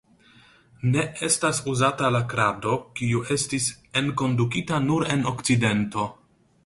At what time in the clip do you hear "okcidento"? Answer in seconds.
5.35-6.09